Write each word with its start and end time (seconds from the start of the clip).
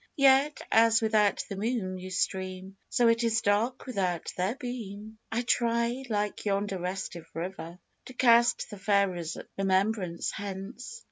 Yet, 0.17 0.63
as 0.71 0.99
without 0.99 1.43
the 1.47 1.55
moon 1.55 1.99
yon 1.99 2.09
stream, 2.09 2.75
So 2.89 3.07
is 3.07 3.23
it 3.23 3.43
d/rk 3.43 3.85
without 3.85 4.33
their 4.35 4.55
beam! 4.55 5.19
I 5.31 5.43
try, 5.43 6.03
like 6.09 6.43
yonder 6.43 6.79
restive 6.79 7.29
river, 7.35 7.77
To 8.05 8.13
cast 8.15 8.71
the 8.71 8.79
fair 8.79 9.23
remembrance 9.59 10.31
hence. 10.31 10.99